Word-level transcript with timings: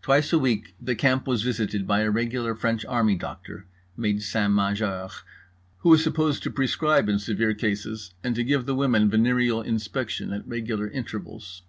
Twice 0.00 0.32
a 0.32 0.38
week 0.38 0.76
the 0.80 0.94
camp 0.94 1.26
was 1.26 1.42
visited 1.42 1.88
by 1.88 2.02
a 2.02 2.10
regular 2.12 2.54
French 2.54 2.84
army 2.84 3.16
doctor 3.16 3.66
(médecin 3.98 4.52
major) 4.54 5.08
who 5.78 5.88
was 5.88 6.04
supposed 6.04 6.44
to 6.44 6.52
prescribe 6.52 7.08
in 7.08 7.18
severe 7.18 7.52
cases 7.52 8.14
and 8.22 8.36
to 8.36 8.44
give 8.44 8.66
the 8.66 8.76
women 8.76 9.10
venereal 9.10 9.60
inspection 9.62 10.32
at 10.32 10.46
regular 10.46 10.86
intervals. 10.88 11.62